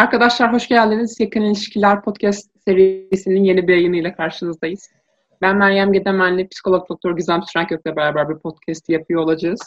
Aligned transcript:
Arkadaşlar 0.00 0.52
hoş 0.52 0.68
geldiniz. 0.68 1.20
Yakın 1.20 1.40
İlişkiler 1.40 2.02
Podcast 2.02 2.50
serisinin 2.64 3.44
yeni 3.44 3.68
bir 3.68 3.74
yayınıyla 3.74 4.14
karşınızdayız. 4.14 4.88
Ben 5.40 5.56
Meryem 5.56 5.92
Gedemenli, 5.92 6.48
psikolog 6.48 6.88
doktor 6.88 7.16
Gizem 7.16 7.42
Sürenkök'le 7.42 7.96
beraber 7.96 8.28
bir 8.28 8.38
podcast 8.38 8.88
yapıyor 8.88 9.22
olacağız. 9.22 9.60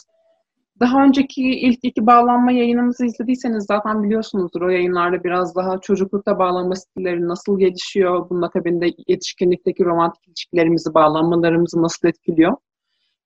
Daha 0.80 1.04
önceki 1.04 1.42
ilk 1.42 1.78
iki 1.82 2.06
bağlanma 2.06 2.52
yayınımızı 2.52 3.06
izlediyseniz 3.06 3.64
zaten 3.64 4.02
biliyorsunuzdur. 4.02 4.62
O 4.62 4.68
yayınlarda 4.68 5.24
biraz 5.24 5.56
daha 5.56 5.80
çocuklukta 5.80 6.38
bağlanma 6.38 6.74
stilleri 6.74 7.28
nasıl 7.28 7.58
gelişiyor, 7.58 8.30
bunun 8.30 8.42
akabinde 8.42 8.86
yetişkinlikteki 9.06 9.84
romantik 9.84 10.28
ilişkilerimizi, 10.28 10.94
bağlanmalarımızı 10.94 11.82
nasıl 11.82 12.08
etkiliyor, 12.08 12.56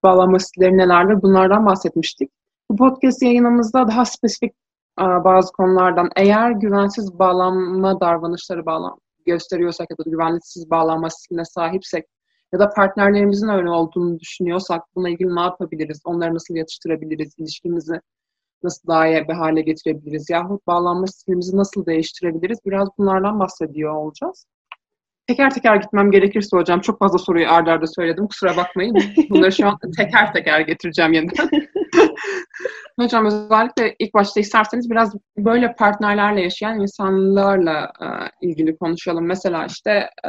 bağlanma 0.02 0.38
stilleri 0.38 0.76
nelerdir 0.76 1.22
bunlardan 1.22 1.66
bahsetmiştik. 1.66 2.30
Bu 2.70 2.76
podcast 2.76 3.22
yayınımızda 3.22 3.88
daha 3.88 4.04
spesifik 4.04 4.52
bazı 4.98 5.52
konulardan 5.52 6.10
eğer 6.16 6.50
güvensiz 6.50 7.18
bağlanma 7.18 8.00
davranışları 8.00 8.66
bağlan 8.66 8.98
gösteriyorsak 9.26 9.90
ya 9.90 9.98
da 9.98 10.10
güvensiz 10.10 10.70
bağlanma 10.70 11.10
stiline 11.10 11.44
sahipsek 11.44 12.04
ya 12.52 12.58
da 12.58 12.70
partnerlerimizin 12.70 13.48
öyle 13.48 13.70
olduğunu 13.70 14.20
düşünüyorsak 14.20 14.82
buna 14.94 15.08
ilgili 15.08 15.36
ne 15.36 15.40
yapabiliriz? 15.40 16.00
Onları 16.04 16.34
nasıl 16.34 16.54
yatıştırabiliriz? 16.54 17.34
İlişkimizi 17.38 18.00
nasıl 18.62 18.88
daha 18.88 19.08
iyi 19.08 19.28
bir 19.28 19.34
hale 19.34 19.60
getirebiliriz? 19.60 20.30
Yahut 20.30 20.66
bağlanma 20.66 21.06
stilimizi 21.06 21.56
nasıl 21.56 21.86
değiştirebiliriz? 21.86 22.58
Biraz 22.66 22.88
bunlardan 22.98 23.40
bahsediyor 23.40 23.94
olacağız. 23.94 24.46
Teker 25.26 25.54
teker 25.54 25.76
gitmem 25.76 26.10
gerekirse 26.10 26.56
hocam 26.56 26.80
çok 26.80 26.98
fazla 26.98 27.18
soruyu 27.18 27.48
ardarda 27.48 27.70
arda 27.72 27.86
söyledim. 27.86 28.26
Kusura 28.26 28.56
bakmayın. 28.56 28.96
Bunları 29.30 29.52
şu 29.52 29.66
an 29.66 29.78
teker 29.96 30.32
teker 30.32 30.60
getireceğim 30.60 31.12
yeniden. 31.12 31.48
Hocam 32.98 33.26
özellikle 33.26 33.96
ilk 33.98 34.14
başta 34.14 34.40
isterseniz 34.40 34.90
biraz 34.90 35.14
böyle 35.38 35.74
partnerlerle 35.74 36.40
yaşayan 36.40 36.80
insanlarla 36.80 37.92
e, 38.02 38.06
ilgili 38.46 38.76
konuşalım. 38.76 39.26
Mesela 39.26 39.66
işte 39.66 39.90
e, 40.26 40.28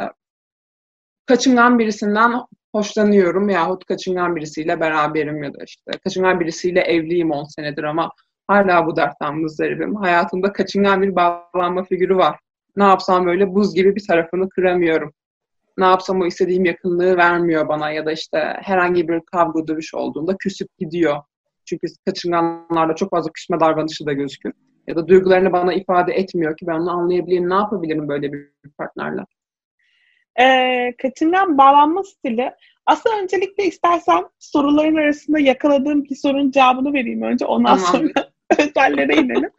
kaçıngan 1.26 1.78
birisinden 1.78 2.32
hoşlanıyorum 2.74 3.48
yahut 3.48 3.84
kaçıngan 3.84 4.36
birisiyle 4.36 4.80
beraberim 4.80 5.42
ya 5.42 5.54
da 5.54 5.64
işte 5.64 5.90
kaçıngan 6.04 6.40
birisiyle 6.40 6.80
evliyim 6.80 7.30
10 7.30 7.44
senedir 7.44 7.82
ama 7.82 8.10
hala 8.46 8.86
bu 8.86 8.96
dertten 8.96 9.36
muzdaribim. 9.36 9.94
Hayatımda 9.94 10.52
kaçıngan 10.52 11.02
bir 11.02 11.16
bağlanma 11.16 11.84
figürü 11.84 12.16
var. 12.16 12.38
Ne 12.76 12.84
yapsam 12.84 13.26
böyle 13.26 13.54
buz 13.54 13.74
gibi 13.74 13.96
bir 13.96 14.06
tarafını 14.06 14.48
kıramıyorum. 14.48 15.12
Ne 15.78 15.84
yapsam 15.84 16.20
o 16.20 16.26
istediğim 16.26 16.64
yakınlığı 16.64 17.16
vermiyor 17.16 17.68
bana 17.68 17.90
ya 17.90 18.06
da 18.06 18.12
işte 18.12 18.56
herhangi 18.62 19.08
bir 19.08 19.20
kavga 19.32 19.66
dövüş 19.66 19.94
olduğunda 19.94 20.36
küsüp 20.36 20.68
gidiyor. 20.78 21.16
Çünkü 21.70 21.86
kaçınganlarda 22.06 22.94
çok 22.94 23.10
fazla 23.10 23.32
küsme 23.32 23.60
davranışı 23.60 24.06
da 24.06 24.12
gözükür. 24.12 24.52
Ya 24.86 24.96
da 24.96 25.08
duygularını 25.08 25.52
bana 25.52 25.74
ifade 25.74 26.12
etmiyor 26.12 26.56
ki 26.56 26.66
ben 26.66 26.74
onu 26.74 26.90
anlayabileyim. 26.90 27.50
Ne 27.50 27.54
yapabilirim 27.54 28.08
böyle 28.08 28.32
bir 28.32 28.48
partnerle? 28.78 29.20
Ee, 30.40 30.94
kaçıngan 31.02 31.58
bağlanma 31.58 32.02
stili 32.02 32.52
aslında 32.86 33.22
öncelikle 33.22 33.64
istersen 33.64 34.24
soruların 34.38 34.96
arasında 34.96 35.38
yakaladığım 35.38 36.04
bir 36.04 36.14
sorunun 36.14 36.50
cevabını 36.50 36.92
vereyim 36.92 37.22
önce. 37.22 37.44
Ondan 37.46 37.78
tamam. 37.78 37.92
sonra 37.92 38.30
özellere 38.58 39.16
inelim. 39.16 39.50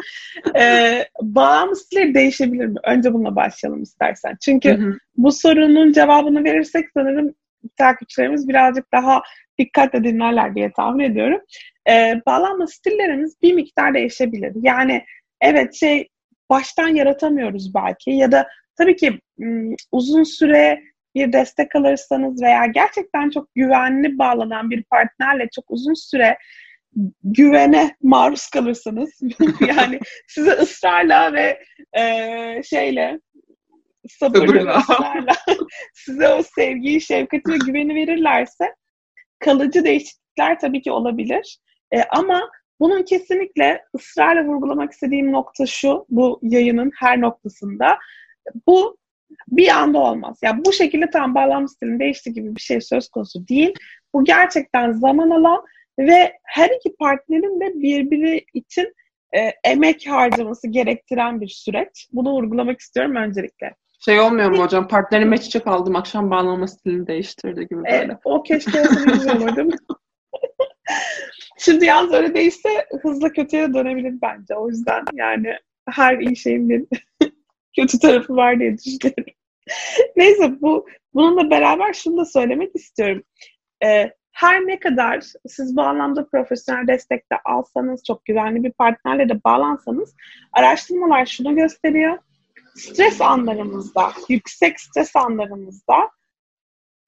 Ee, 0.59 1.05
bağlanma 1.21 1.75
stili 1.75 2.13
değişebilir 2.13 2.65
mi? 2.65 2.79
Önce 2.83 3.13
bununla 3.13 3.35
başlayalım 3.35 3.83
istersen. 3.83 4.37
Çünkü 4.41 4.69
hı 4.69 4.87
hı. 4.87 4.97
bu 5.17 5.31
sorunun 5.31 5.91
cevabını 5.91 6.43
verirsek 6.43 6.85
sanırım 6.93 7.33
takipçilerimiz 7.77 8.47
birazcık 8.47 8.91
daha 8.93 9.21
dikkatle 9.59 10.03
dinlerler 10.03 10.55
diye 10.55 10.71
tahmin 10.71 11.11
ediyorum. 11.11 11.41
Ee, 11.89 12.21
bağlanma 12.25 12.67
stillerimiz 12.67 13.41
bir 13.41 13.53
miktar 13.53 13.93
değişebilir. 13.93 14.53
Yani 14.61 15.05
evet 15.41 15.73
şey 15.73 16.07
baştan 16.49 16.87
yaratamıyoruz 16.87 17.73
belki 17.75 18.11
ya 18.11 18.31
da 18.31 18.47
tabii 18.77 18.95
ki 18.95 19.19
uzun 19.91 20.23
süre 20.23 20.81
bir 21.15 21.33
destek 21.33 21.75
alırsanız 21.75 22.41
veya 22.41 22.65
gerçekten 22.65 23.29
çok 23.29 23.55
güvenli 23.55 24.17
bağlanan 24.17 24.69
bir 24.69 24.83
partnerle 24.83 25.47
çok 25.55 25.65
uzun 25.71 25.93
süre 25.93 26.37
güvene 27.23 27.95
maruz 28.01 28.49
kalırsanız 28.49 29.19
yani 29.67 29.99
size 30.27 30.51
ısrarla 30.51 31.33
ve 31.33 31.63
e, 31.99 32.63
şeyle 32.63 33.19
sabırla, 34.09 34.77
ısrarla 34.77 35.35
size 35.93 36.27
o 36.27 36.43
sevgiyi, 36.43 37.01
şefkati 37.01 37.51
ve 37.51 37.57
güveni 37.57 37.95
verirlerse 37.95 38.75
kalıcı 39.39 39.83
değişiklikler 39.83 40.59
tabii 40.59 40.81
ki 40.81 40.91
olabilir. 40.91 41.59
E, 41.93 42.03
ama 42.03 42.49
bunun 42.79 43.03
kesinlikle 43.03 43.85
ısrarla 43.95 44.43
vurgulamak 44.45 44.91
istediğim 44.91 45.31
nokta 45.31 45.65
şu, 45.65 46.05
bu 46.09 46.39
yayının 46.43 46.91
her 46.99 47.21
noktasında. 47.21 47.97
Bu 48.67 48.97
bir 49.47 49.67
anda 49.67 49.99
olmaz. 49.99 50.39
Ya 50.43 50.49
yani 50.49 50.65
bu 50.65 50.73
şekilde 50.73 51.09
tam 51.09 51.35
bağlam 51.35 51.67
stilin 51.67 51.99
değişti 51.99 52.33
gibi 52.33 52.55
bir 52.55 52.61
şey 52.61 52.81
söz 52.81 53.09
konusu 53.09 53.47
değil. 53.47 53.73
Bu 54.13 54.23
gerçekten 54.23 54.91
zaman 54.91 55.29
alan 55.29 55.63
ve 55.99 56.33
her 56.43 56.69
iki 56.69 56.95
partnerin 56.95 57.59
de 57.59 57.81
birbiri 57.81 58.45
için 58.53 58.93
e, 59.35 59.51
emek 59.63 60.07
harcaması 60.07 60.67
gerektiren 60.67 61.41
bir 61.41 61.47
süreç. 61.47 62.07
Bunu 62.11 62.31
vurgulamak 62.31 62.79
istiyorum 62.79 63.15
öncelikle. 63.15 63.75
Şey 64.05 64.19
olmuyor 64.19 64.51
mu 64.51 64.63
hocam? 64.63 64.87
Partnerime 64.87 65.37
çiçek 65.37 65.67
aldım. 65.67 65.95
Akşam 65.95 66.31
bağlama 66.31 66.67
stilini 66.67 67.07
değiştirdi 67.07 67.67
gibi 67.67 67.79
e, 67.79 67.91
böyle. 67.91 68.11
E, 68.11 68.17
o 68.23 68.43
keşke 68.43 68.81
olsa 68.81 69.03
güzel 69.03 69.41
olurdu. 69.41 69.75
Şimdi 71.61 71.85
yalnız 71.85 72.13
öyle 72.13 72.35
değilse 72.35 72.69
hızla 73.01 73.29
kötüye 73.29 73.73
dönebilir 73.73 74.13
bence. 74.21 74.55
O 74.55 74.69
yüzden 74.69 75.03
yani 75.13 75.57
her 75.89 76.17
iyi 76.17 76.35
şeyin 76.35 76.69
bir 76.69 76.85
kötü 77.75 77.99
tarafı 77.99 78.35
var 78.35 78.59
diye 78.59 78.77
düşünüyorum. 78.77 79.33
Neyse 80.15 80.61
bu 80.61 80.87
bununla 81.13 81.49
beraber 81.49 81.93
şunu 81.93 82.17
da 82.17 82.25
söylemek 82.25 82.75
istiyorum. 82.75 83.23
Ee, 83.83 84.11
her 84.31 84.67
ne 84.67 84.79
kadar 84.79 85.23
siz 85.47 85.75
bu 85.75 85.81
anlamda 85.81 86.27
profesyonel 86.27 86.87
destek 86.87 87.31
de 87.31 87.35
alsanız, 87.45 88.03
çok 88.03 88.25
güvenli 88.25 88.63
bir 88.63 88.71
partnerle 88.71 89.29
de 89.29 89.43
bağlansanız 89.43 90.15
araştırmalar 90.53 91.25
şunu 91.25 91.55
gösteriyor 91.55 92.17
stres 92.75 93.21
anlarımızda, 93.21 94.11
yüksek 94.29 94.79
stres 94.79 95.15
anlarımızda 95.15 96.09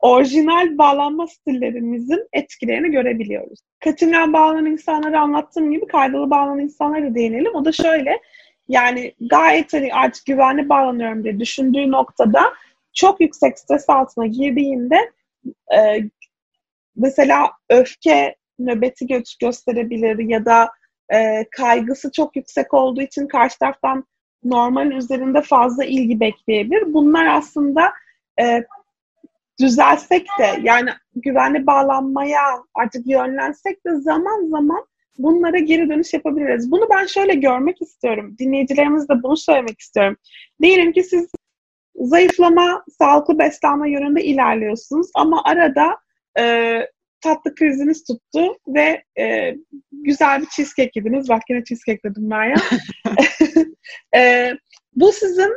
orijinal 0.03 0.77
bağlanma 0.77 1.27
stillerimizin 1.27 2.27
etkilerini 2.33 2.91
görebiliyoruz. 2.91 3.59
Kaçıngan 3.79 4.33
bağlanan 4.33 4.65
insanları 4.65 5.19
anlattığım 5.19 5.71
gibi 5.71 5.87
kaydalı 5.87 6.29
bağlanan 6.29 6.59
insanlara 6.59 7.15
değinelim. 7.15 7.55
O 7.55 7.65
da 7.65 7.71
şöyle, 7.71 8.19
yani 8.67 9.13
gayet 9.21 9.73
hani 9.73 9.93
artık 9.93 10.25
güvenli 10.25 10.69
bağlanıyorum 10.69 11.23
diye 11.23 11.39
düşündüğü 11.39 11.91
noktada 11.91 12.41
çok 12.93 13.21
yüksek 13.21 13.59
stres 13.59 13.89
altına 13.89 14.25
girdiğinde 14.25 15.11
e, 15.77 15.99
mesela 16.95 17.51
öfke 17.69 18.35
nöbeti 18.59 19.05
gö- 19.05 19.39
gösterebilir 19.39 20.29
ya 20.29 20.45
da 20.45 20.69
e, 21.13 21.45
kaygısı 21.51 22.11
çok 22.11 22.35
yüksek 22.35 22.73
olduğu 22.73 23.01
için 23.01 23.27
karşı 23.27 23.59
taraftan 23.59 24.05
normal 24.43 24.91
üzerinde 24.91 25.41
fazla 25.41 25.85
ilgi 25.85 26.19
bekleyebilir. 26.19 26.93
Bunlar 26.93 27.25
aslında 27.25 27.93
e, 28.39 28.63
düzelsek 29.63 30.27
de 30.39 30.59
yani 30.61 30.89
güvenli 31.15 31.67
bağlanmaya 31.67 32.41
artık 32.73 33.07
yönlensek 33.07 33.85
de 33.85 33.95
zaman 33.95 34.49
zaman 34.49 34.85
bunlara 35.17 35.59
geri 35.59 35.89
dönüş 35.89 36.13
yapabiliriz. 36.13 36.71
Bunu 36.71 36.87
ben 36.89 37.05
şöyle 37.05 37.33
görmek 37.33 37.81
istiyorum. 37.81 38.35
Dinleyicilerimiz 38.39 39.09
de 39.09 39.23
bunu 39.23 39.37
söylemek 39.37 39.79
istiyorum. 39.79 40.17
Diyelim 40.61 40.91
ki 40.91 41.03
siz 41.03 41.27
zayıflama, 41.95 42.83
sağlıklı 42.97 43.39
beslenme 43.39 43.91
yönünde 43.91 44.23
ilerliyorsunuz 44.23 45.07
ama 45.15 45.43
arada 45.43 45.97
e, 46.39 46.79
tatlı 47.21 47.55
kriziniz 47.55 48.03
tuttu 48.03 48.57
ve 48.67 49.03
e, 49.19 49.55
güzel 49.91 50.41
bir 50.41 50.47
cheesecake 50.47 50.91
yediniz. 50.95 51.29
Bak 51.29 51.41
yine 51.49 51.63
cheesecake 51.63 52.09
dedim 52.09 52.31
ya. 52.31 52.55
e, 54.21 54.51
bu 54.95 55.11
sizin 55.11 55.51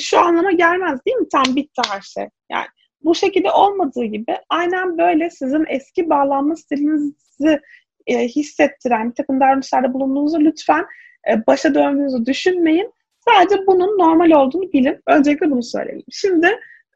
şu 0.00 0.18
anlama 0.18 0.52
gelmez 0.52 1.00
değil 1.06 1.16
mi? 1.16 1.28
Tam 1.32 1.56
bitti 1.56 1.82
her 1.90 2.00
şey. 2.00 2.28
Yani 2.50 2.66
bu 3.04 3.14
şekilde 3.14 3.50
olmadığı 3.50 4.04
gibi 4.04 4.36
aynen 4.48 4.98
böyle 4.98 5.30
sizin 5.30 5.64
eski 5.68 6.10
bağlanma 6.10 6.56
stilinizi 6.56 7.60
e, 8.06 8.28
hissettiren 8.28 9.10
bir 9.10 9.14
takım 9.14 9.40
davranışlarda 9.40 9.94
bulunduğunuzu 9.94 10.40
lütfen 10.40 10.86
e, 11.30 11.46
başa 11.46 11.74
döndüğünüzü 11.74 12.26
düşünmeyin. 12.26 12.92
Sadece 13.28 13.66
bunun 13.66 13.98
normal 13.98 14.30
olduğunu 14.30 14.72
bilin. 14.72 15.00
Öncelikle 15.06 15.50
bunu 15.50 15.62
söyleyelim. 15.62 16.04
Şimdi 16.10 16.46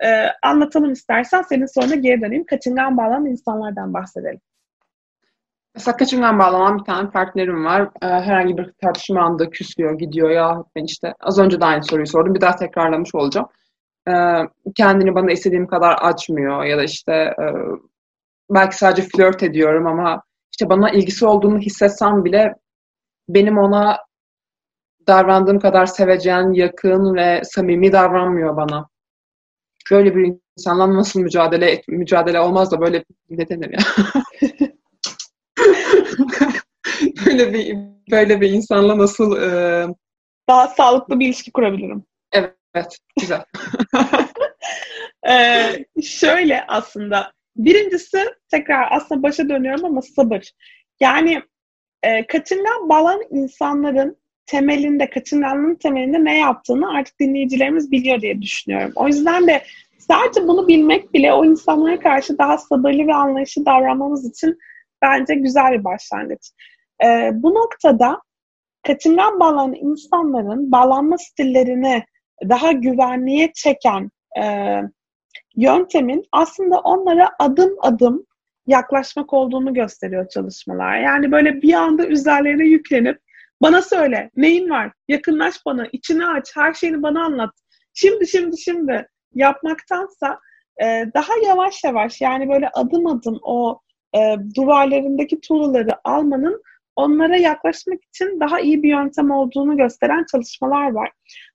e, 0.04 0.26
anlatalım 0.42 0.92
istersen. 0.92 1.42
Senin 1.42 1.66
sonra 1.66 1.94
geri 1.94 2.20
döneyim. 2.20 2.44
Kaçıngan 2.46 2.96
bağlanan 2.96 3.26
insanlardan 3.26 3.94
bahsedelim. 3.94 4.40
Mesela 5.74 5.96
kaçıngan 5.96 6.38
bağlanan 6.38 6.78
bir 6.78 6.84
tane 6.84 7.10
partnerim 7.10 7.64
var. 7.64 7.82
Ee, 8.02 8.06
herhangi 8.06 8.56
bir 8.58 8.72
tartışma 8.82 9.22
anda 9.22 9.50
küsüyor, 9.50 9.98
gidiyor 9.98 10.30
ya 10.30 10.64
ben 10.76 10.84
işte 10.84 11.14
az 11.20 11.38
önce 11.38 11.60
de 11.60 11.64
aynı 11.64 11.84
soruyu 11.84 12.06
sordum. 12.06 12.34
Bir 12.34 12.40
daha 12.40 12.56
tekrarlamış 12.56 13.14
olacağım. 13.14 13.48
Ee, 14.08 14.12
kendini 14.74 15.14
bana 15.14 15.32
istediğim 15.32 15.66
kadar 15.66 15.92
açmıyor 15.92 16.64
ya 16.64 16.78
da 16.78 16.84
işte 16.84 17.12
e, 17.12 17.44
belki 18.50 18.76
sadece 18.76 19.02
flört 19.02 19.42
ediyorum 19.42 19.86
ama 19.86 20.22
işte 20.52 20.68
bana 20.68 20.90
ilgisi 20.90 21.26
olduğunu 21.26 21.58
hissetsem 21.58 22.24
bile 22.24 22.54
benim 23.28 23.58
ona 23.58 23.98
davrandığım 25.06 25.58
kadar 25.58 25.86
sevecen, 25.86 26.52
yakın 26.52 27.14
ve 27.14 27.42
samimi 27.44 27.92
davranmıyor 27.92 28.56
bana. 28.56 28.88
Böyle 29.90 30.16
bir 30.16 30.34
insanla 30.58 30.94
nasıl 30.94 31.20
mücadele 31.20 31.70
et, 31.70 31.88
mücadele 31.88 32.40
olmaz 32.40 32.72
da 32.72 32.80
böyle 32.80 33.04
ne 33.30 33.48
denir 33.48 33.70
ya? 33.70 33.78
böyle 37.26 37.52
bir 37.52 37.78
böyle 38.10 38.40
bir 38.40 38.50
insanla 38.50 38.98
nasıl 38.98 39.36
e... 39.36 39.86
daha 40.48 40.68
sağlıklı 40.68 41.20
bir 41.20 41.26
ilişki 41.26 41.52
kurabilirim. 41.52 42.04
Evet, 42.74 42.98
güzel. 43.20 43.44
ee, 45.28 46.02
şöyle 46.02 46.64
aslında 46.68 47.32
birincisi 47.56 48.24
tekrar 48.50 48.88
aslında 48.90 49.22
başa 49.22 49.48
dönüyorum 49.48 49.84
ama 49.84 50.02
sabır. 50.02 50.50
Yani 51.00 51.42
e, 52.02 52.26
kaçıngan 52.26 52.88
bağlanan 52.88 53.22
insanların 53.30 54.16
temelinde, 54.46 55.10
kaçınganlığın 55.10 55.74
temelinde 55.74 56.24
ne 56.24 56.38
yaptığını 56.38 56.96
artık 56.96 57.20
dinleyicilerimiz 57.20 57.90
biliyor 57.90 58.20
diye 58.20 58.42
düşünüyorum. 58.42 58.92
O 58.96 59.06
yüzden 59.06 59.46
de 59.46 59.62
sadece 59.98 60.48
bunu 60.48 60.68
bilmek 60.68 61.14
bile 61.14 61.32
o 61.32 61.44
insanlara 61.44 62.00
karşı 62.00 62.38
daha 62.38 62.58
sabırlı 62.58 63.06
ve 63.06 63.14
anlayışlı 63.14 63.66
davranmamız 63.66 64.30
için 64.30 64.58
bence 65.02 65.34
güzel 65.34 65.72
bir 65.72 65.84
başlangıç. 65.84 66.50
Ee, 67.04 67.30
bu 67.34 67.54
noktada 67.54 68.20
kaçıngan 68.86 69.40
bağlanan 69.40 69.74
insanların 69.74 70.72
bağlanma 70.72 71.18
stillerini 71.18 72.04
daha 72.48 72.72
güvenliğe 72.72 73.52
çeken 73.54 74.10
e, 74.42 74.80
yöntemin 75.56 76.24
aslında 76.32 76.80
onlara 76.80 77.30
adım 77.38 77.76
adım 77.80 78.26
yaklaşmak 78.66 79.32
olduğunu 79.32 79.74
gösteriyor 79.74 80.28
çalışmalar. 80.28 80.96
Yani 80.98 81.32
böyle 81.32 81.62
bir 81.62 81.74
anda 81.74 82.06
üzerlerine 82.06 82.64
yüklenip 82.64 83.18
bana 83.62 83.82
söyle 83.82 84.30
neyin 84.36 84.70
var, 84.70 84.92
yakınlaş 85.08 85.54
bana, 85.66 85.86
içini 85.92 86.26
aç, 86.26 86.56
her 86.56 86.74
şeyini 86.74 87.02
bana 87.02 87.24
anlat. 87.24 87.50
Şimdi 87.94 88.28
şimdi 88.28 88.58
şimdi 88.58 89.08
yapmaktansa 89.34 90.38
e, 90.82 90.84
daha 91.14 91.32
yavaş 91.46 91.84
yavaş 91.84 92.20
yani 92.20 92.48
böyle 92.48 92.68
adım 92.68 93.06
adım 93.06 93.38
o 93.42 93.80
e, 94.16 94.36
duvarlarındaki 94.54 95.40
tuğlaları 95.40 95.90
almanın 96.04 96.62
onlara 96.96 97.36
yaklaşmak 97.36 98.04
için 98.04 98.40
daha 98.40 98.60
iyi 98.60 98.82
bir 98.82 98.88
yöntem 98.88 99.30
olduğunu 99.30 99.76
gösteren 99.76 100.24
çalışmalar 100.32 100.92
var. 100.92 101.10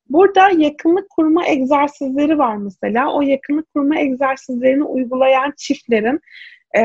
Burada 0.09 0.49
yakınlık 0.49 1.09
kurma 1.09 1.47
egzersizleri 1.47 2.37
var 2.37 2.55
mesela. 2.55 3.13
O 3.13 3.21
yakınlık 3.21 3.73
kurma 3.73 3.99
egzersizlerini 3.99 4.83
uygulayan 4.83 5.53
çiftlerin 5.57 6.19
e, 6.77 6.81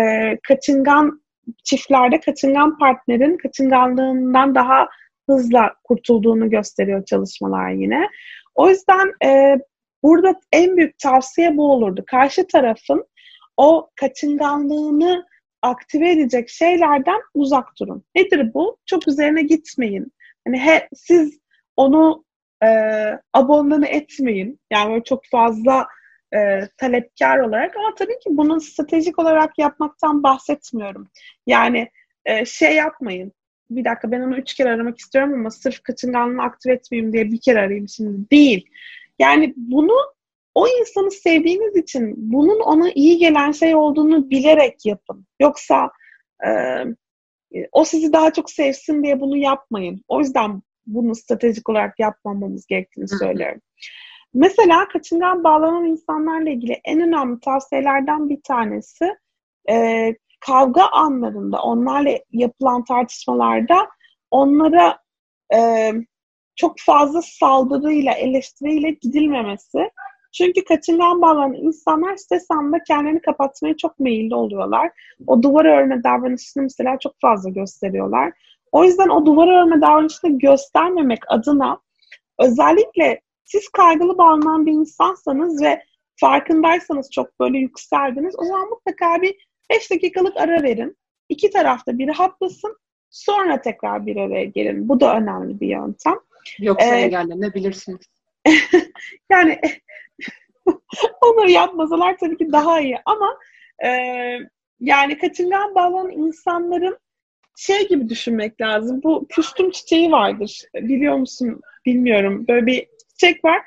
kaçıngan 0.48 1.22
çiftlerde 1.64 2.20
kaçıngan 2.20 2.78
partnerin 2.78 3.36
kaçınganlığından 3.36 4.54
daha 4.54 4.88
hızla 5.28 5.74
kurtulduğunu 5.84 6.50
gösteriyor 6.50 7.04
çalışmalar 7.04 7.70
yine. 7.70 8.08
O 8.54 8.68
yüzden 8.68 9.12
e, 9.24 9.58
burada 10.02 10.40
en 10.52 10.76
büyük 10.76 10.98
tavsiye 10.98 11.56
bu 11.56 11.72
olurdu. 11.72 12.04
Karşı 12.06 12.46
tarafın 12.46 13.06
o 13.56 13.90
kaçınganlığını 13.96 15.26
aktive 15.62 16.10
edecek 16.10 16.48
şeylerden 16.48 17.20
uzak 17.34 17.68
durun. 17.80 18.04
Nedir 18.14 18.54
bu? 18.54 18.76
Çok 18.86 19.08
üzerine 19.08 19.42
gitmeyin. 19.42 20.12
Hani 20.46 20.58
he, 20.58 20.88
siz 20.94 21.38
onu 21.76 22.24
e, 22.62 22.68
abonmanı 23.32 23.86
etmeyin. 23.86 24.60
Yani 24.72 24.90
böyle 24.90 25.04
çok 25.04 25.26
fazla 25.26 25.86
e, 26.34 26.68
talepkar 26.76 27.38
olarak 27.38 27.76
ama 27.76 27.94
tabii 27.94 28.18
ki 28.18 28.30
bunu 28.30 28.60
stratejik 28.60 29.18
olarak 29.18 29.58
yapmaktan 29.58 30.22
bahsetmiyorum. 30.22 31.08
Yani 31.46 31.90
e, 32.24 32.44
şey 32.44 32.74
yapmayın. 32.74 33.32
Bir 33.70 33.84
dakika 33.84 34.10
ben 34.10 34.20
onu 34.20 34.36
üç 34.36 34.54
kere 34.54 34.68
aramak 34.70 34.98
istiyorum 34.98 35.34
ama 35.34 35.50
sırf 35.50 35.82
kaçınganlığını 35.82 36.42
aktive 36.42 36.72
etmeyeyim 36.72 37.12
diye 37.12 37.32
bir 37.32 37.40
kere 37.40 37.58
arayayım 37.58 37.88
şimdi. 37.88 38.30
Değil. 38.30 38.66
Yani 39.18 39.54
bunu 39.56 39.96
o 40.54 40.68
insanı 40.68 41.10
sevdiğiniz 41.10 41.76
için 41.76 42.14
bunun 42.16 42.60
ona 42.60 42.90
iyi 42.90 43.18
gelen 43.18 43.52
şey 43.52 43.74
olduğunu 43.74 44.30
bilerek 44.30 44.86
yapın. 44.86 45.26
Yoksa 45.40 45.90
e, 46.46 46.50
o 47.72 47.84
sizi 47.84 48.12
daha 48.12 48.32
çok 48.32 48.50
sevsin 48.50 49.02
diye 49.02 49.20
bunu 49.20 49.36
yapmayın. 49.36 50.04
O 50.08 50.20
yüzden 50.20 50.62
bunu 50.86 51.14
stratejik 51.14 51.68
olarak 51.68 51.98
yapmamamız 51.98 52.66
gerektiğini 52.66 53.08
söylüyorum. 53.08 53.60
Mesela 54.34 54.88
kaçıngan 54.88 55.44
bağlanan 55.44 55.84
insanlarla 55.84 56.50
ilgili 56.50 56.80
en 56.84 57.00
önemli 57.00 57.40
tavsiyelerden 57.40 58.28
bir 58.28 58.42
tanesi 58.42 59.16
e, 59.70 60.08
kavga 60.40 60.82
anlarında 60.82 61.62
onlarla 61.62 62.10
yapılan 62.32 62.84
tartışmalarda 62.84 63.88
onlara 64.30 64.98
e, 65.54 65.92
çok 66.56 66.74
fazla 66.78 67.22
saldırıyla, 67.22 68.12
eleştiriyle 68.12 68.90
gidilmemesi. 68.90 69.90
Çünkü 70.32 70.64
kaçıngan 70.64 71.22
bağlanan 71.22 71.54
insanlar 71.54 72.16
stres 72.16 72.50
anında 72.50 72.82
kendini 72.86 73.20
kapatmaya 73.20 73.76
çok 73.76 74.00
meyilli 74.00 74.34
oluyorlar. 74.34 74.90
O 75.26 75.42
duvar 75.42 75.64
örme 75.64 76.04
davranışını 76.04 76.62
mesela 76.62 76.98
çok 76.98 77.20
fazla 77.20 77.50
gösteriyorlar. 77.50 78.32
O 78.74 78.84
yüzden 78.84 79.08
o 79.08 79.26
duvar 79.26 79.48
örme 79.48 79.80
davranışını 79.80 80.38
göstermemek 80.38 81.18
adına 81.28 81.80
özellikle 82.38 83.20
siz 83.44 83.68
kaygılı 83.68 84.18
bağlanan 84.18 84.66
bir 84.66 84.72
insansanız 84.72 85.62
ve 85.62 85.82
farkındaysanız 86.16 87.10
çok 87.10 87.40
böyle 87.40 87.58
yükseldiniz 87.58 88.34
o 88.38 88.44
zaman 88.44 88.68
mutlaka 88.68 89.22
bir 89.22 89.48
5 89.70 89.90
dakikalık 89.90 90.36
ara 90.36 90.62
verin. 90.62 90.96
İki 91.28 91.50
tarafta 91.50 91.98
bir 91.98 92.08
rahatlasın. 92.08 92.76
Sonra 93.10 93.62
tekrar 93.62 94.06
bir 94.06 94.16
araya 94.16 94.44
gelin. 94.44 94.88
Bu 94.88 95.00
da 95.00 95.16
önemli 95.16 95.60
bir 95.60 95.68
yöntem. 95.68 96.18
Yoksa 96.58 96.96
ee, 96.96 97.00
engellenebilirsiniz. 97.00 98.00
yani 99.30 99.60
onları 101.20 101.50
yapmasalar 101.50 102.16
tabii 102.18 102.36
ki 102.36 102.52
daha 102.52 102.80
iyi 102.80 102.98
ama 103.04 103.38
e, 103.84 103.88
yani 104.80 105.18
kaçıngan 105.18 105.74
bağlanan 105.74 106.10
insanların 106.10 106.98
şey 107.56 107.88
gibi 107.88 108.08
düşünmek 108.08 108.60
lazım. 108.60 109.02
Bu 109.02 109.26
küstüm 109.28 109.70
çiçeği 109.70 110.12
vardır. 110.12 110.62
Biliyor 110.74 111.16
musun? 111.16 111.60
Bilmiyorum. 111.86 112.44
Böyle 112.48 112.66
bir 112.66 112.86
çiçek 113.10 113.44
var. 113.44 113.62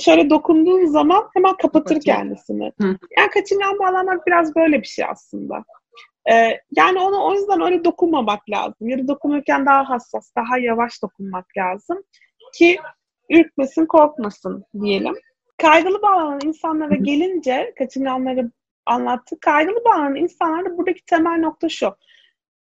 Şöyle 0.00 0.30
dokunduğun 0.30 0.86
zaman 0.86 1.28
hemen 1.34 1.56
kapatır 1.56 1.94
Kapatıyor. 1.94 2.16
kendisini. 2.16 2.72
Hı. 2.80 2.98
Yani 3.16 3.30
kaçıngan 3.34 3.78
bağlanmak 3.78 4.26
biraz 4.26 4.56
böyle 4.56 4.82
bir 4.82 4.86
şey 4.86 5.04
aslında. 5.04 5.64
Ee, 6.32 6.60
yani 6.76 7.00
ona 7.00 7.24
o 7.24 7.34
yüzden 7.34 7.60
öyle 7.60 7.84
dokunmamak 7.84 8.50
lazım. 8.50 8.88
Ya 8.88 8.98
da 8.98 9.08
dokunurken 9.08 9.66
daha 9.66 9.88
hassas, 9.90 10.32
daha 10.36 10.58
yavaş 10.58 11.02
dokunmak 11.02 11.46
lazım. 11.56 12.02
Ki 12.54 12.78
ürkmesin, 13.30 13.86
korkmasın 13.86 14.64
diyelim. 14.80 15.14
Kaygılı 15.56 16.02
bağlanan 16.02 16.40
insanlara 16.44 16.94
gelince, 16.94 17.74
kaçınganları 17.78 18.50
anlattı. 18.86 19.40
Kaygılı 19.40 19.84
bağlanan 19.84 20.16
insanlarda 20.16 20.78
buradaki 20.78 21.04
temel 21.04 21.38
nokta 21.38 21.68
şu 21.68 21.94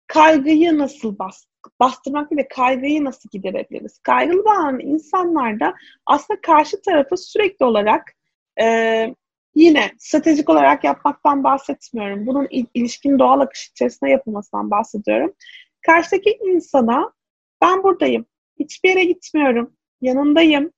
kaygıyı 0.07 0.77
nasıl 0.77 1.19
bas, 1.19 1.45
bastırmak 1.79 2.31
ve 2.31 2.47
kaygıyı 2.47 3.03
nasıl 3.03 3.29
giderebiliriz? 3.29 3.99
Kaygılı 3.99 4.45
bağlanan 4.45 4.79
insanlarda 4.79 5.73
aslında 6.05 6.41
karşı 6.41 6.81
tarafı 6.81 7.17
sürekli 7.17 7.65
olarak 7.65 8.13
e, 8.61 8.65
yine 9.55 9.91
stratejik 9.97 10.49
olarak 10.49 10.83
yapmaktan 10.83 11.43
bahsetmiyorum. 11.43 12.27
Bunun 12.27 12.47
ilişkin 12.73 13.19
doğal 13.19 13.39
akış 13.39 13.69
içerisinde 13.69 14.09
yapılmasından 14.09 14.71
bahsediyorum. 14.71 15.33
Karşıdaki 15.81 16.39
insana 16.45 17.11
ben 17.61 17.83
buradayım, 17.83 18.25
hiçbir 18.59 18.89
yere 18.89 19.03
gitmiyorum, 19.03 19.73
yanındayım, 20.01 20.71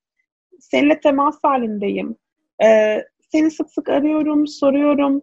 seninle 0.59 0.99
temas 0.99 1.39
halindeyim, 1.43 2.15
ee, 2.63 3.05
seni 3.31 3.51
sık 3.51 3.71
sık 3.71 3.89
arıyorum, 3.89 4.47
soruyorum, 4.47 5.21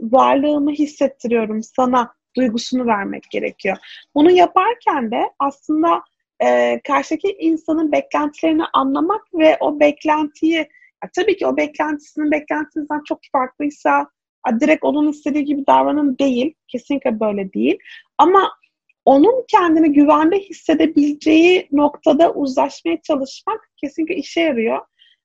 varlığımı 0.00 0.70
hissettiriyorum 0.70 1.62
sana 1.62 2.14
duygusunu 2.36 2.86
vermek 2.86 3.30
gerekiyor. 3.30 3.76
Bunu 4.14 4.30
yaparken 4.30 5.10
de 5.10 5.22
aslında 5.38 6.02
e, 6.40 6.80
karşıdaki 6.88 7.36
insanın 7.40 7.92
beklentilerini 7.92 8.64
anlamak 8.72 9.34
ve 9.34 9.56
o 9.60 9.80
beklentiyi 9.80 10.54
ya 11.04 11.10
tabii 11.16 11.36
ki 11.36 11.46
o 11.46 11.56
beklentisinin 11.56 12.30
beklentinizden 12.30 13.02
çok 13.08 13.18
farklıysa 13.32 14.06
direkt 14.60 14.84
onun 14.84 15.10
istediği 15.10 15.44
gibi 15.44 15.66
davranın 15.66 16.18
değil. 16.18 16.54
Kesinlikle 16.68 17.20
böyle 17.20 17.52
değil. 17.52 17.78
Ama 18.18 18.50
onun 19.04 19.44
kendini 19.48 19.92
güvende 19.92 20.38
hissedebileceği 20.38 21.68
noktada 21.72 22.32
uzlaşmaya 22.32 23.02
çalışmak 23.02 23.70
kesinlikle 23.76 24.16
işe 24.16 24.40
yarıyor. 24.40 24.80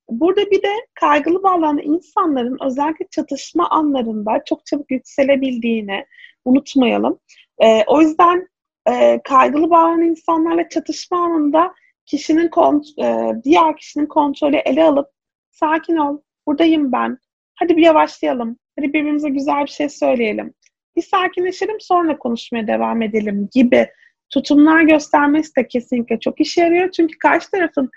Burada 0.09 0.51
bir 0.51 0.63
de 0.63 0.73
kaygılı 0.93 1.43
bağlanan 1.43 1.79
insanların 1.83 2.57
özellikle 2.65 3.05
çatışma 3.11 3.69
anlarında 3.69 4.43
çok 4.45 4.65
çabuk 4.65 4.91
yükselebildiğini, 4.91 6.05
unutmayalım. 6.49 7.19
E, 7.59 7.83
o 7.87 8.01
yüzden 8.01 8.47
e, 8.89 9.21
kaygılı 9.23 9.69
bağlanan 9.69 10.01
insanlarla 10.01 10.69
çatışma 10.69 11.17
anında 11.17 11.73
kişinin 12.05 12.47
kont- 12.47 13.01
e, 13.03 13.41
diğer 13.43 13.77
kişinin 13.77 14.05
kontrolü 14.05 14.55
ele 14.55 14.83
alıp 14.83 15.07
sakin 15.51 15.97
ol, 15.97 16.17
buradayım 16.47 16.91
ben. 16.91 17.17
Hadi 17.55 17.77
bir 17.77 17.81
yavaşlayalım. 17.81 18.57
Hadi 18.79 18.87
birbirimize 18.87 19.29
güzel 19.29 19.61
bir 19.65 19.71
şey 19.71 19.89
söyleyelim. 19.89 20.53
Bir 20.95 21.01
sakinleşelim 21.01 21.79
sonra 21.79 22.17
konuşmaya 22.17 22.67
devam 22.67 23.01
edelim 23.01 23.49
gibi 23.53 23.89
tutumlar 24.29 24.81
göstermesi 24.81 25.55
de 25.55 25.67
kesinlikle 25.67 26.19
çok 26.19 26.41
işe 26.41 26.61
yarıyor. 26.61 26.91
Çünkü 26.91 27.17
karşı 27.17 27.51
tarafın 27.51 27.89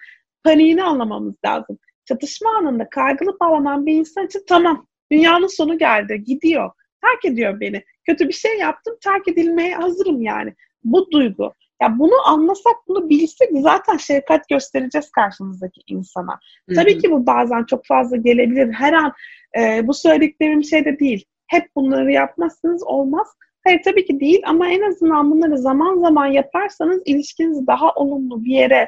paniğini 0.45 0.83
anlamamız 0.83 1.35
lazım. 1.45 1.79
Çatışma 2.05 2.51
anında 2.51 2.91
kaygılı 2.91 3.41
bağlanan 3.41 3.87
bir 3.87 3.93
insan 3.93 4.27
için 4.27 4.45
tamam 4.49 4.87
dünyanın 5.13 5.47
sonu 5.47 5.79
geldi 5.79 6.25
gidiyor. 6.25 6.71
Terk 7.03 7.25
ediyor 7.25 7.61
beni. 7.61 7.85
Kötü 8.07 8.29
bir 8.29 8.33
şey 8.33 8.59
yaptım 8.59 8.97
terk 9.05 9.29
edilmeye 9.29 9.75
hazırım 9.75 10.23
yani. 10.23 10.55
Bu 10.85 11.11
duygu. 11.11 11.53
Ya 11.83 11.99
bunu 11.99 12.29
anlasak, 12.29 12.77
bunu 12.89 13.09
bilsek 13.09 13.49
zaten 13.53 13.97
şefkat 13.97 14.49
göstereceğiz 14.49 15.11
karşımızdaki 15.11 15.81
insana. 15.87 16.33
Hı-hı. 16.33 16.77
Tabii 16.77 16.99
ki 16.99 17.11
bu 17.11 17.27
bazen 17.27 17.65
çok 17.65 17.87
fazla 17.87 18.17
gelebilir. 18.17 18.73
Her 18.73 18.93
an 18.93 19.13
e, 19.59 19.87
bu 19.87 19.95
söylediklerim 19.95 20.65
şey 20.65 20.85
de 20.85 20.99
değil. 20.99 21.25
Hep 21.47 21.69
bunları 21.77 22.13
yapmazsınız 22.13 22.83
olmaz. 22.83 23.29
Hayır 23.65 23.81
tabii 23.85 24.05
ki 24.05 24.21
değil 24.21 24.43
ama 24.47 24.69
en 24.69 24.83
azından 24.83 25.31
bunları 25.31 25.59
zaman 25.59 26.01
zaman 26.01 26.27
yaparsanız 26.27 27.03
ilişkinizi 27.05 27.67
daha 27.67 27.93
olumlu 27.93 28.45
bir 28.45 28.53
yere 28.53 28.87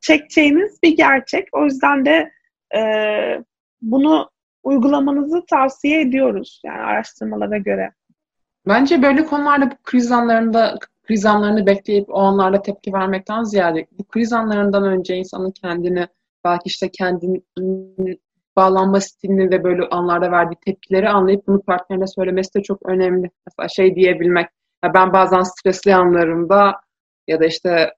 çekeceğiniz 0.00 0.78
bir 0.82 0.96
gerçek. 0.96 1.48
O 1.52 1.64
yüzden 1.64 2.04
de 2.04 2.30
e, 2.76 2.80
bunu 3.82 4.30
uygulamanızı 4.62 5.46
tavsiye 5.50 6.00
ediyoruz 6.00 6.60
yani 6.64 6.80
araştırmalara 6.80 7.58
göre. 7.58 7.92
Bence 8.68 9.02
böyle 9.02 9.24
konularda 9.24 9.70
bu 9.70 9.74
kriz 9.82 10.12
anlarında 10.12 10.78
kriz 11.02 11.26
anlarını 11.26 11.66
bekleyip 11.66 12.08
o 12.08 12.18
anlarda 12.20 12.62
tepki 12.62 12.92
vermekten 12.92 13.42
ziyade 13.42 13.86
bu 13.98 14.04
kriz 14.04 14.32
anlarından 14.32 14.84
önce 14.84 15.16
insanın 15.16 15.50
kendini 15.50 16.06
belki 16.44 16.66
işte 16.66 16.88
kendini 16.88 17.42
bağlanma 18.56 19.00
stilini 19.00 19.50
ve 19.50 19.64
böyle 19.64 19.88
anlarda 19.88 20.32
verdiği 20.32 20.56
tepkileri 20.64 21.08
anlayıp 21.08 21.46
bunu 21.46 21.62
partnerine 21.62 22.06
söylemesi 22.06 22.54
de 22.54 22.62
çok 22.62 22.88
önemli. 22.88 23.30
Mesela 23.46 23.68
şey 23.68 23.94
diyebilmek, 23.94 24.46
ya 24.84 24.94
ben 24.94 25.12
bazen 25.12 25.42
stresli 25.42 25.94
anlarımda 25.94 26.80
ya 27.28 27.40
da 27.40 27.46
işte 27.46 27.94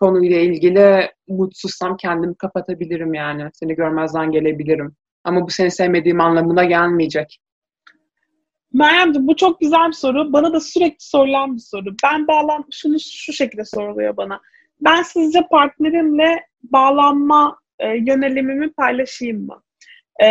konuyla 0.00 0.40
ilgili 0.40 1.10
mutsuzsam 1.28 1.96
kendimi 1.96 2.34
kapatabilirim 2.34 3.14
yani. 3.14 3.50
Seni 3.52 3.74
görmezden 3.74 4.30
gelebilirim. 4.30 4.96
Ama 5.24 5.46
bu 5.46 5.50
seni 5.50 5.70
sevmediğim 5.70 6.20
anlamına 6.20 6.64
gelmeyecek. 6.64 7.40
Meryemciğim 8.72 9.28
bu 9.28 9.36
çok 9.36 9.60
güzel 9.60 9.88
bir 9.88 9.92
soru. 9.92 10.32
Bana 10.32 10.52
da 10.52 10.60
sürekli 10.60 11.04
sorulan 11.04 11.56
bir 11.56 11.60
soru. 11.60 11.94
Ben 12.04 12.28
bağlan 12.28 12.64
şunu 12.70 12.96
şu 13.00 13.32
şekilde 13.32 13.64
soruluyor 13.64 14.16
bana. 14.16 14.40
Ben 14.80 15.02
sizce 15.02 15.40
partnerimle 15.50 16.46
bağlanma 16.62 17.58
e, 17.78 17.88
yönelimimi 17.88 18.72
paylaşayım 18.72 19.46
mı? 19.46 19.62
E, 20.22 20.28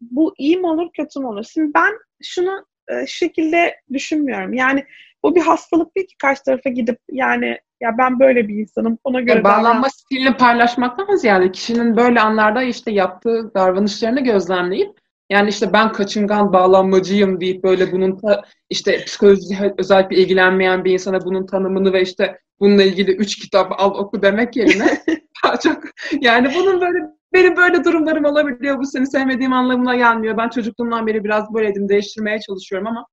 bu 0.00 0.34
iyi 0.38 0.56
mi 0.56 0.66
olur 0.66 0.90
kötü 0.96 1.20
mü 1.20 1.26
olur? 1.26 1.44
Şimdi 1.52 1.74
ben 1.74 1.92
şunu 2.22 2.66
e, 2.88 3.06
şekilde 3.06 3.76
düşünmüyorum. 3.92 4.54
Yani 4.54 4.84
bu 5.24 5.34
bir 5.34 5.40
hastalık 5.40 5.96
değil 5.96 6.06
ki 6.06 6.14
karşı 6.18 6.42
tarafa 6.42 6.70
gidip 6.70 6.98
yani 7.10 7.58
ya 7.80 7.98
ben 7.98 8.20
böyle 8.20 8.48
bir 8.48 8.54
insanım 8.54 8.98
ona 9.04 9.20
göre 9.20 9.38
ya 9.38 9.44
bağlanma 9.44 9.86
davran- 9.86 9.90
stilini 9.90 10.36
paylaşmaktan 10.36 11.16
ziyade 11.16 11.52
kişinin 11.52 11.96
böyle 11.96 12.20
anlarda 12.20 12.62
işte 12.62 12.90
yaptığı 12.90 13.54
davranışlarını 13.54 14.20
gözlemleyip 14.20 14.90
yani 15.30 15.48
işte 15.48 15.72
ben 15.72 15.92
kaçıngan 15.92 16.52
bağlanmacıyım 16.52 17.40
deyip 17.40 17.64
böyle 17.64 17.92
bunun 17.92 18.18
ta, 18.18 18.42
işte 18.70 19.04
psikoloji 19.04 19.74
özellikle 19.78 20.16
ilgilenmeyen 20.16 20.84
bir 20.84 20.92
insana 20.92 21.24
bunun 21.24 21.46
tanımını 21.46 21.92
ve 21.92 22.02
işte 22.02 22.38
bununla 22.60 22.82
ilgili 22.82 23.10
üç 23.10 23.36
kitap 23.36 23.80
al 23.80 23.94
oku 23.94 24.22
demek 24.22 24.56
yerine 24.56 24.98
daha 25.44 25.56
çok 25.56 25.82
yani 26.20 26.50
bunun 26.54 26.80
böyle 26.80 26.98
benim 27.32 27.56
böyle 27.56 27.84
durumlarım 27.84 28.24
olabiliyor. 28.24 28.78
Bu 28.78 28.86
seni 28.86 29.06
sevmediğim 29.06 29.52
anlamına 29.52 29.96
gelmiyor. 29.96 30.36
Ben 30.36 30.48
çocukluğumdan 30.48 31.06
beri 31.06 31.24
biraz 31.24 31.54
böyleydim. 31.54 31.88
Değiştirmeye 31.88 32.40
çalışıyorum 32.40 32.86
ama 32.86 33.06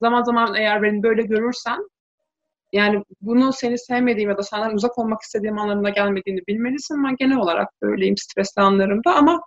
zaman 0.00 0.22
zaman 0.22 0.54
eğer 0.54 0.82
beni 0.82 1.02
böyle 1.02 1.22
görürsen 1.22 1.78
yani 2.72 3.02
bunu 3.20 3.52
seni 3.52 3.78
sevmediğim 3.78 4.30
ya 4.30 4.38
da 4.38 4.42
senden 4.42 4.74
uzak 4.74 4.98
olmak 4.98 5.22
istediğim 5.22 5.58
anlamına 5.58 5.90
gelmediğini 5.90 6.40
bilmelisin. 6.48 7.04
Ben 7.04 7.16
genel 7.16 7.36
olarak 7.36 7.68
böyleyim 7.82 8.16
stresli 8.16 8.62
anlarımda 8.62 9.14
ama 9.14 9.40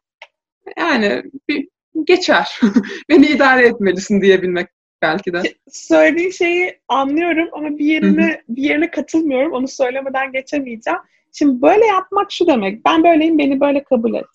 yani 0.78 1.24
bir 1.50 1.68
geçer. 2.04 2.60
Beni 3.10 3.28
idare 3.28 3.68
etmelisin 3.68 4.22
diyebilmek 4.22 4.68
belki 5.02 5.34
de. 5.34 5.42
Söylediğin 5.72 6.32
şeyi 6.32 6.80
anlıyorum 6.88 7.50
ama 7.52 7.78
bir 7.78 7.86
yerine 7.86 8.42
bir 8.50 8.64
yerine 8.64 8.92
katılmıyorum. 8.92 9.54
Onu 9.54 9.68
söylemeden 9.68 10.32
geçemeyeceğim. 10.32 11.00
Şimdi 11.34 11.62
böyle 11.62 11.86
yapmak 11.86 12.32
şu 12.32 12.48
demek. 12.48 12.86
Ben 12.86 13.04
böyleyim, 13.04 13.38
beni 13.38 13.60
böyle 13.60 13.84
kabul 13.84 14.14
et. 14.14 14.26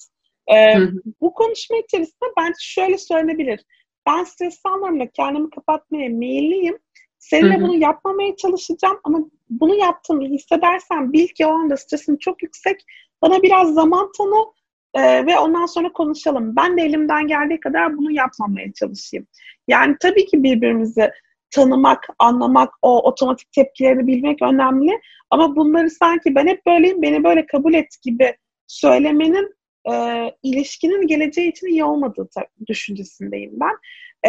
Ee, 0.52 0.76
bu 1.20 1.34
konuşma 1.34 1.76
içerisinde 1.76 2.30
bence 2.38 2.56
şöyle 2.58 2.98
söylenebilir. 2.98 3.60
Ben 4.06 4.24
stresli 4.24 4.70
anlarımda 4.70 5.10
kendimi 5.10 5.50
kapatmaya 5.50 6.08
meyilliyim. 6.08 6.78
Seninle 7.18 7.60
bunu 7.60 7.74
yapmamaya 7.74 8.36
çalışacağım 8.36 9.00
ama 9.04 9.18
bunu 9.50 9.74
yaptığımı 9.74 10.24
hissedersen 10.24 11.12
bil 11.12 11.28
ki 11.28 11.46
o 11.46 11.50
anda 11.50 11.76
stresin 11.76 12.16
çok 12.16 12.42
yüksek. 12.42 12.84
Bana 13.22 13.42
biraz 13.42 13.74
zaman 13.74 14.12
tanı 14.18 14.54
ee, 14.94 15.26
ve 15.26 15.38
ondan 15.38 15.66
sonra 15.66 15.92
konuşalım. 15.92 16.56
Ben 16.56 16.78
de 16.78 16.82
elimden 16.82 17.26
geldiği 17.26 17.60
kadar 17.60 17.96
bunu 17.96 18.12
yapmamaya 18.12 18.72
çalışayım. 18.72 19.26
Yani 19.68 19.96
tabii 20.00 20.26
ki 20.26 20.42
birbirimizi 20.42 21.10
tanımak, 21.50 22.06
anlamak, 22.18 22.74
o 22.82 23.08
otomatik 23.08 23.52
tepkilerini 23.52 24.06
bilmek 24.06 24.42
önemli. 24.42 25.00
Ama 25.30 25.56
bunları 25.56 25.90
sanki 25.90 26.34
ben 26.34 26.46
hep 26.46 26.66
böyleyim, 26.66 27.02
beni 27.02 27.24
böyle 27.24 27.46
kabul 27.46 27.74
et 27.74 27.96
gibi 28.02 28.36
söylemenin 28.66 29.54
e, 29.92 29.94
ilişkinin 30.42 31.06
geleceği 31.06 31.50
için 31.50 31.66
iyi 31.66 31.84
olmadığı 31.84 32.28
düşüncesindeyim 32.68 33.52
ben. 33.60 33.76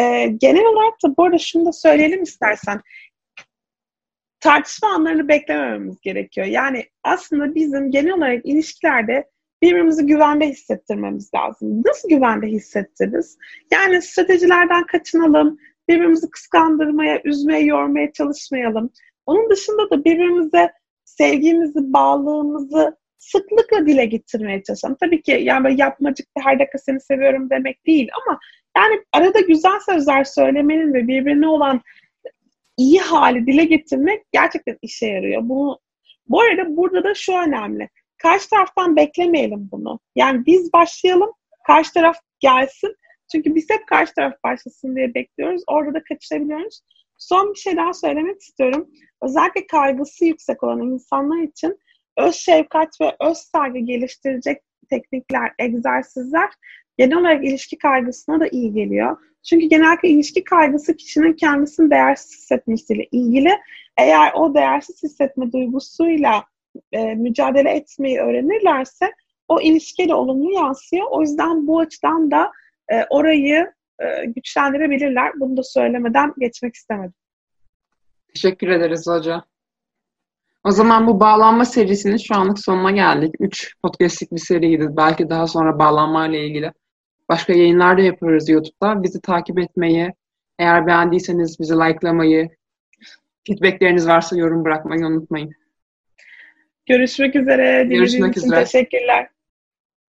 E, 0.02 0.28
genel 0.28 0.66
olarak 0.66 0.94
da 1.04 1.18
bu 1.18 1.24
arada 1.24 1.38
şunu 1.38 1.66
da 1.66 1.72
söyleyelim 1.72 2.24
istersen. 2.24 2.82
Tartışma 4.40 4.90
anlarını 4.90 5.28
beklemememiz 5.28 6.02
gerekiyor. 6.02 6.48
Yani 6.48 6.86
aslında 7.04 7.56
bizim 7.56 7.92
genel 7.92 8.14
olarak 8.14 8.46
ilişkilerde 8.46 9.30
birbirimizi 9.62 10.06
güvende 10.06 10.50
hissettirmemiz 10.50 11.34
lazım. 11.34 11.84
Nasıl 11.86 12.10
güvende 12.10 12.48
hissettiririz? 12.48 13.38
Yani 13.72 14.02
stratejilerden 14.02 14.86
kaçınalım, 14.86 15.58
birbirimizi 15.90 16.30
kıskandırmaya, 16.30 17.22
üzmeye, 17.24 17.66
yormaya 17.66 18.12
çalışmayalım. 18.12 18.90
Onun 19.26 19.50
dışında 19.50 19.90
da 19.90 20.06
birbirimize 20.06 20.72
sevgimizi, 21.06 21.94
bağlılığımızı 21.94 22.98
sıklıkla 23.32 23.88
dile 23.88 24.06
getirmeye 24.06 24.64
çalışalım. 24.64 24.98
Tabii 25.00 25.22
ki 25.22 25.32
yani 25.32 25.64
böyle 25.64 25.76
yapmacık 25.82 26.28
her 26.38 26.60
dakika 26.60 26.78
seni 26.78 27.02
seviyorum 27.02 27.50
demek 27.50 27.86
değil 27.88 28.10
ama 28.26 28.40
yani 28.78 29.04
arada 29.12 29.40
güzel 29.40 29.80
sözler 29.86 30.24
söylemenin 30.24 30.94
ve 30.94 31.08
birbirine 31.08 31.48
olan 31.48 31.82
iyi 32.78 33.00
hali 33.00 33.48
dile 33.48 33.66
getirmek 33.66 34.24
gerçekten 34.32 34.78
işe 34.82 35.08
yarıyor. 35.08 35.42
Bunu 35.44 35.80
bu 36.28 36.42
arada 36.42 36.78
burada 36.78 37.04
da 37.04 37.14
şu 37.14 37.34
önemli. 37.34 37.90
Karşı 38.18 38.50
taraftan 38.50 38.96
beklemeyelim 38.96 39.70
bunu. 39.72 40.00
Yani 40.16 40.46
biz 40.46 40.74
başlayalım, 40.74 41.32
karşı 41.68 41.94
taraf 41.94 42.18
gelsin. 42.40 42.96
Çünkü 43.32 43.56
biz 43.56 43.70
hep 43.70 43.88
karşı 43.88 44.14
taraf 44.14 44.34
başlasın 44.44 44.96
diye 44.96 45.14
bekliyoruz. 45.14 45.64
Orada 45.68 45.94
da 45.94 46.04
kaçırabiliyoruz. 46.04 46.82
Son 47.18 47.54
bir 47.54 47.60
şey 47.60 47.78
daha 47.78 47.94
söylemek 47.94 48.42
istiyorum. 48.42 48.90
Özellikle 49.22 49.68
kaygısı 49.68 50.26
yüksek 50.26 50.64
olan 50.64 50.82
insanlar 50.82 51.42
için 51.42 51.80
öz 52.18 52.36
şefkat 52.36 53.02
ve 53.02 53.16
öz 53.22 53.38
saygı 53.38 53.80
geliştirecek 53.80 54.62
teknikler, 54.90 55.52
egzersizler 55.60 56.50
genel 56.98 57.18
olarak 57.18 57.46
ilişki 57.46 57.78
kaygısına 57.78 58.40
da 58.40 58.48
iyi 58.48 58.74
geliyor. 58.74 59.18
Çünkü 59.44 59.66
genellikle 59.66 60.10
ilişki 60.10 60.44
kaygısı 60.44 60.96
kişinin 60.96 61.34
kendisini 61.34 61.92
değersiz 61.92 62.38
hissetmesiyle 62.38 63.08
ilgili. 63.12 63.52
Eğer 63.98 64.34
o 64.34 64.56
değersiz 64.56 65.04
hissetme 65.04 65.52
duygusuyla 65.52 66.44
e, 66.92 67.16
mücadele 67.16 67.70
etmeyi 67.70 68.20
öğrenirlerse 68.20 69.12
o 69.48 69.62
ilişkiye 69.62 70.10
de 70.10 70.14
olumlu 70.14 70.52
yansıyor. 70.52 71.08
O 71.12 71.22
yüzden 71.22 71.68
bu 71.68 71.80
açıdan 71.80 72.32
da 72.32 72.52
e, 72.90 73.04
orayı 73.10 73.74
e, 74.00 74.26
güçlendirebilirler. 74.26 75.32
Bunu 75.40 75.58
da 75.58 75.64
söylemeden 75.64 76.34
geçmek 76.40 76.76
istemedim. 76.76 77.14
Teşekkür 78.34 78.68
ederiz 78.68 79.08
hoca. 79.08 79.44
O 80.66 80.72
zaman 80.72 81.08
bu 81.08 81.20
bağlanma 81.20 81.66
serisinin 81.66 82.18
şu 82.18 82.36
anlık 82.36 82.60
sonuna 82.60 82.92
geldik. 82.92 83.36
Üç 83.40 83.74
podcastlik 83.84 84.32
bir 84.32 84.38
seriydi. 84.38 84.88
Belki 84.90 85.30
daha 85.30 85.48
sonra 85.48 85.80
bağlanma 85.80 86.28
ile 86.28 86.48
ilgili 86.48 86.72
başka 87.30 87.54
yayınlar 87.54 87.98
da 87.98 88.02
yaparız 88.02 88.50
YouTube'da. 88.50 89.04
Bizi 89.04 89.22
takip 89.22 89.60
etmeyi, 89.60 90.14
eğer 90.60 90.88
beğendiyseniz 90.88 91.60
bizi 91.60 91.74
likelamayı, 91.74 92.50
feedbackleriniz 93.48 94.08
varsa 94.08 94.38
yorum 94.38 94.66
bırakmayı 94.66 95.06
unutmayın. 95.06 95.52
Görüşmek 96.86 97.36
üzere. 97.36 97.84
Görüşmek 97.84 98.38
üzere. 98.38 98.64
Teşekkürler. 98.64 99.28